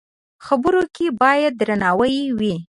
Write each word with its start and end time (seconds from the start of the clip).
خبرو 0.45 0.81
کې 0.95 1.05
باید 1.21 1.53
درناوی 1.59 2.17
وي 2.39 2.53